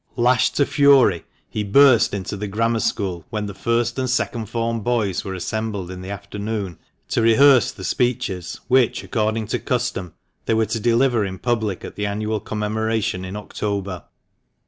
[0.15, 4.79] Lashed to fury, he burst into the Grammar School when the first and second form
[4.79, 10.15] boys were assembled in the afternoon to rehearse the speeches which, according to custom,
[10.47, 14.05] they were to deliver in public at the annual commemoration in October.